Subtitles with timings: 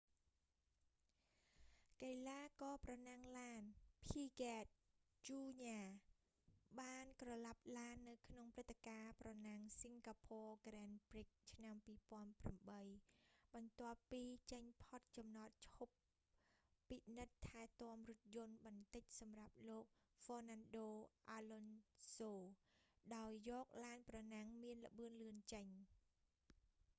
[2.03, 3.61] កីឡាករប្រណាំងឡាន
[4.05, 4.65] ភីហ្គេត
[5.27, 11.75] ជូរញា piquet jr បានក្រឡាប់ឡាននៅក្នុងព្រឹត្តិការណ៍ប្រណាំង singapore grand prix ឆ្នាំ
[12.45, 15.93] 2008 បន្ទាប់ពីចេញផុតចំណតឈប់
[16.87, 19.85] ពពិនិត្យថែទាំរថយន្តបន្តិចសម្រាប់លោក
[20.23, 20.89] ហ្វ៊័រណាន់ដូ
[21.31, 21.65] អាឡុន
[22.15, 25.67] សូ fernando alonso ដោយយកឡានប្រណាំងមានល្បឿនលឿនចេញ